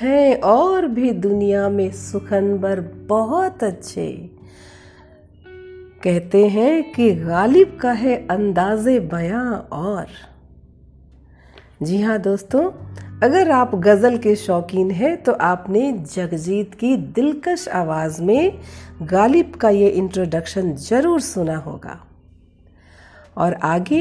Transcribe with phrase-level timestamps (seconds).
[0.00, 4.08] हैं और भी दुनिया में सुखनबर बहुत अच्छे।
[6.04, 9.46] कहते हैं कि गालिब का है अंदाजे बयां
[9.78, 10.06] और।
[11.82, 12.62] जी हाँ दोस्तों,
[13.22, 18.58] अगर आप गज़ल के शौकीन हैं तो आपने जगजीत की दिलकश आवाज़ में
[19.02, 22.00] गालिब का ये इंट्रोडक्शन ज़रूर सुना होगा।
[23.36, 24.00] और आगे,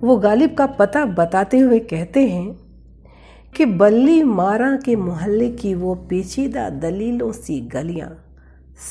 [0.00, 2.65] वो गालिब का पता बताते हुए कहते हैं
[3.56, 8.24] कि बल्ली मारा के मोहल्ले की वो पेचीदा दलीलों सी गलियाँ,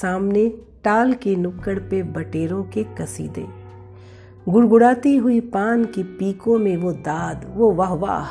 [0.02, 0.50] सामने
[0.84, 3.46] टाल की नुक्कड़ पे बटेरों के कसीदे।
[4.50, 8.28] गुड़गुड़ाती हुई पान की पीकों में वो दाद, वो वाह वाह।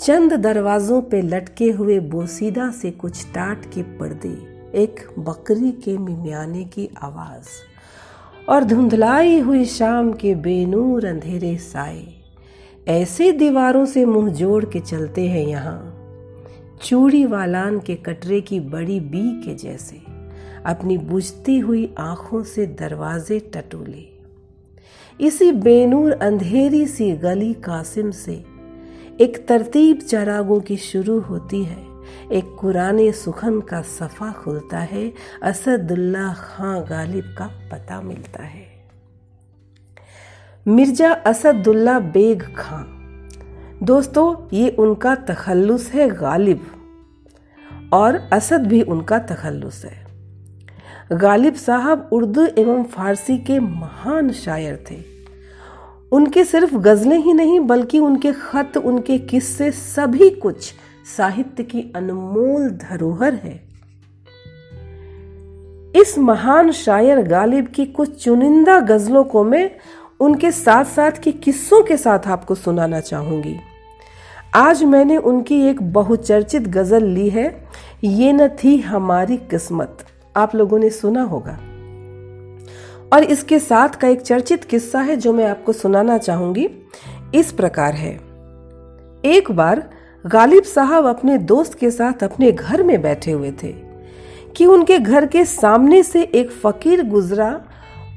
[0.00, 4.36] चंद दरवाजों पे लटके हुए बोसीदा से कुछ टाट के पर्दे,
[4.74, 7.48] एक बकरी के मिमियाने की आवाज़,
[8.48, 12.21] और धुंधलाई हुई शाम के बेनूर अंधेरे साए।
[12.88, 15.98] ऐसे दीवारों से मुँह जोड़ के चलते हैं यहाँ।
[16.82, 20.00] चूड़ी वालान के कटरे की बड़ी बी के जैसे,
[20.66, 24.20] अपनी बुझती हुई आँखों से दरवाजे टटोले।
[25.20, 28.44] इसी बेनूर अंधेरी सी गली कासिम से
[29.20, 31.86] एक तरतीब चरागों की शुरू होती है।
[32.32, 38.71] एक कुरान सुखन का सफ़ा खुलता है, असदुल्ला खां गालिब का पता मिलता है।
[40.68, 42.82] मिर्ज़ा असदुल्ला बेग खां।
[43.86, 46.60] दोस्तों, ये उनका तखल्लुस है, गालिब।
[47.92, 50.06] और असद भी उनका तखल्लुस है।
[51.12, 54.98] गालिब साहब उर्दू एवं फारसी के महान शायर थे।
[56.12, 60.74] उनके सिर्फ़ गज़लें ही नहीं, बल्कि उनके खत, उनके किस्से, सभी कुछ
[61.16, 63.72] साहित्य की अनमोल धरोहर है।
[65.96, 69.70] इस महान शायर गालिब की कुछ चुनिंदा गज़लों को मैं
[70.22, 73.56] उनके साथ साथ के किस्सों के साथ आपको सुनाना चाहूँगी।
[74.54, 77.68] आज मैंने उनकी एक बहुचर्चित गज़ल ली है,
[78.04, 79.98] ये न थी हमारी किस्मत।
[80.36, 81.58] आप लोगों ने सुना होगा।
[83.12, 86.68] और इसके साथ का एक चर्चित किस्सा है जो मैं आपको सुनाना चाहूँगी।
[87.34, 88.14] इस प्रकार है।
[89.24, 89.90] एक बार
[90.26, 93.74] गालिब साहब अपने दोस्त के साथ अपने घर में बैठे हुए थे
[94.56, 97.60] कि उनके घर के सामने से एक फकीर गुजरा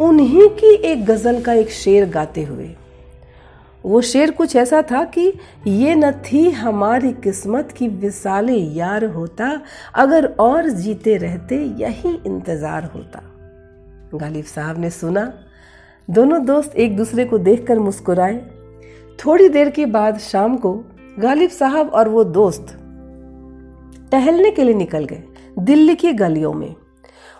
[0.01, 2.69] उन्हीं की एक गज़ल का एक शेर गाते हुए।
[3.83, 5.31] वो शेर कुछ ऐसा था कि
[5.67, 9.61] ये न थी हमारी किस्मत की विसाले यार होता,
[9.95, 13.21] अगर और जीते रहते यही इंतज़ार होता।
[14.13, 15.31] गालिब साहब ने सुना।
[16.07, 18.37] दोनों दोस्त एक दूसरे को देखकर मुस्कुराए।
[19.19, 20.73] थोड़ी देर के बाद शाम को
[21.19, 22.77] गालिब साहब और वो दोस्त
[24.11, 25.23] टहलने के लिए निकल गए,
[25.59, 26.73] दिल्ली की गलियों में।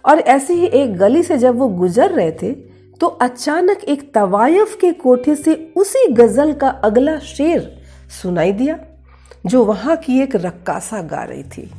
[0.05, 2.51] और ऐसे ही एक गली से जब वो गुजर रहे थे
[3.01, 7.81] तो अचानक एक तवायफ के कोठे से उसी गज़ल का अगला शेर
[8.21, 8.79] सुनाई दिया,
[9.45, 11.69] जो वहाँ की एक रक्कासा गा रही थी।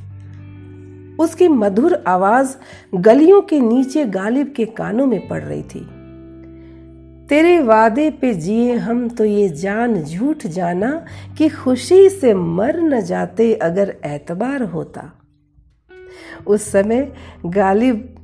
[1.19, 2.57] उसकी मधुर आवाज़
[2.95, 5.81] गलियों के नीचे गालिब के कानों में पड़ रही थी।
[7.29, 10.91] तेरे वादे पे जिए हम तो ये जान झूठ जाना
[11.39, 15.11] कि खुशी से मर न जाते अगर एतबार होता।
[16.47, 17.13] उस समय
[17.47, 18.16] गालिब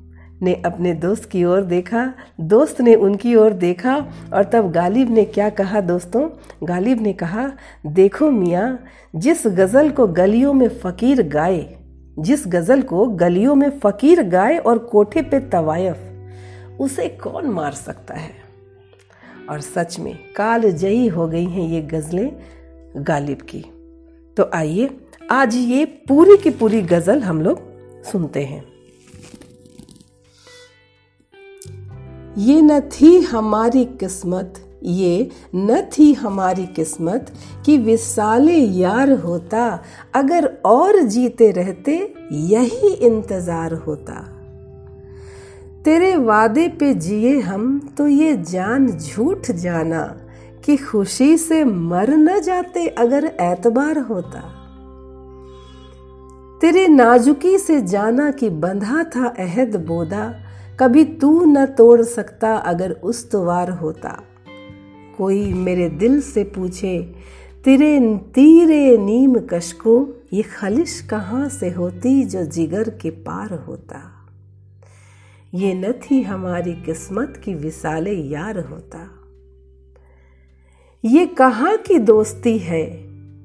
[0.42, 3.96] ने अपने दोस्त की ओर देखा। दोस्त ने उनकी ओर देखा
[4.32, 6.28] और तब गालिब ने क्या कहा दोस्तों?
[6.64, 7.52] गालिब ने कहा,
[7.86, 8.84] देखो मियाँ,
[9.16, 11.76] जिस गज़ल को गलियों में फ़कीर गाए,
[12.18, 15.98] जिस गज़ल को गलियों में फ़कीर गाए और कोठे पे तवायफ,
[16.80, 18.30] उसे कौन मार सकता है?
[19.50, 22.32] और सच में काल जयी हो गई हैं ये गज़लें
[22.96, 23.64] गालिब की।
[24.36, 24.90] तो आइए,
[25.30, 27.60] आज ये पूरी की पूरी गज़ल हम लोग
[28.02, 28.71] सुनते हैं।
[32.38, 37.32] ये न थी हमारी किस्मत, ये न थी हमारी किस्मत
[37.66, 39.82] कि विसाले यार होता,
[40.14, 44.14] अगर और जीते रहते, यही इंतज़ार होता।
[45.84, 50.02] तेरे वादे पे जिए हम तो ये जान झूठ जाना
[50.64, 54.40] कि खुशी से मर न जाते अगर एतबार होता।
[56.60, 60.41] तेरे नाजुकी से जाना कि बंधा था अहद बोदा
[60.80, 64.22] कभी तू न तोड़ सकता अगर उस्तवार होता।
[65.18, 67.14] कोई मेरे दिल से पूछे,
[67.64, 74.28] तेरे तीरे नीम कश को ये खलिश कहाँ से होती जो जिगर के पार होता?
[75.54, 79.10] ये न थी हमारी किस्मत की विसाले यार होता।
[81.04, 82.86] ये कहाँ की दोस्ती है?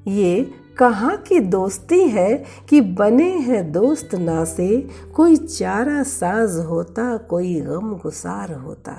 [0.08, 4.88] ये कहाँ की दोस्ती है कि बने हैं दोस्त ना से?
[5.14, 8.92] कोई चारा साज होता, कोई गम गुसार होता।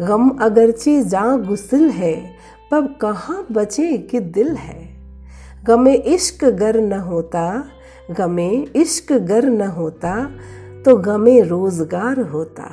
[0.00, 2.36] गम अगरचे जा गुसिल है
[2.72, 4.96] पब कहाँ बचे कि दिल है?
[5.64, 7.64] गमे इश्क गर न होता,
[8.10, 10.30] गमे इश्क गर न होता
[10.84, 12.70] तो गमे रोज़गार होता।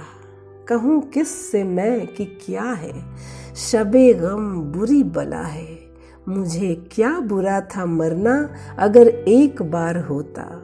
[0.67, 2.93] कहूँ किस से मैं कि क्या है?
[3.55, 5.76] शबे गम बुरी बला है।
[6.29, 10.63] मुझे क्या बुरा था मरना अगर एक बार होता।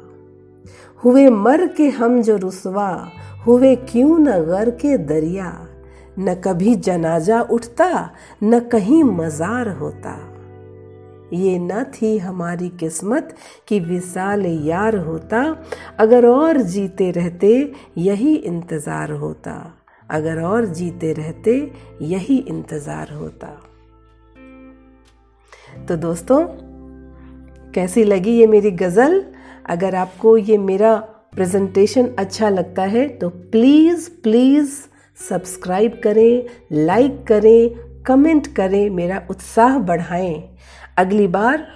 [1.04, 3.12] हुए मर के हम जो रुसवा,
[3.48, 5.68] हुए क्यों न गर के दरिया।
[6.20, 8.10] न कभी जनाजा उठता,
[8.44, 10.30] न कहीं मजार होता।
[11.34, 13.36] ये न थी हमारी किस्मत
[13.68, 15.64] कि विशाल यार होता।
[16.00, 19.74] अगर और जीते रहते, यही इंतज़ार होता।
[20.10, 21.72] अगर और जीते रहते,
[22.02, 23.73] यही इंतज़ार होता।
[25.88, 26.46] तो दोस्तों,
[27.74, 29.24] कैसी लगी ये मेरी गज़ल?
[29.70, 30.96] अगर आपको ये मेरा
[31.34, 34.72] प्रेजेंटेशन अच्छा लगता है तो प्लीज़ प्लीज़
[35.20, 36.44] सब्सक्राइब करें
[36.86, 40.44] लाइक करें कमेंट करें, मेरा उत्साह बढ़ाएँ।
[40.98, 41.68] अगली बार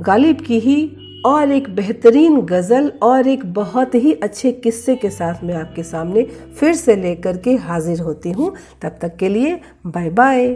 [0.00, 0.80] गालिब की ही
[1.26, 6.22] और एक बेहतरीन गज़ल और एक बहुत ही अच्छे किस्से के साथ मैं आपके सामने
[6.58, 10.46] फिर से लेकर के हाजिर होती हूँ। तब तक के लिए बाय बाय